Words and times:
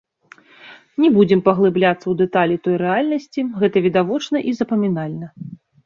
Не 1.03 1.09
будзем 1.17 1.43
паглыбляцца 1.49 2.01
ў 2.07 2.15
дэталі 2.23 2.55
той 2.65 2.75
рэальнасці, 2.85 3.41
гэта 3.61 3.77
відавочна 3.87 4.37
і 4.51 4.59
запамінальна. 4.65 5.27